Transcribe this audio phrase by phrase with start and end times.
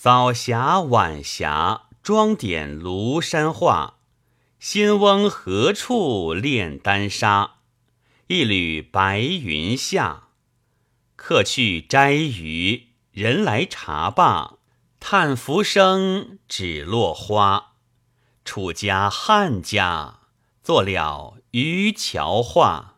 [0.00, 3.94] 早霞晚霞，装点庐山画。
[4.60, 7.56] 仙翁何处炼丹砂？
[8.28, 10.28] 一缕白云下。
[11.16, 14.58] 客去摘鱼，人来茶罢。
[15.00, 17.72] 叹浮生，只落花。
[18.44, 20.20] 楚家汉家，
[20.62, 22.97] 做了渔樵话。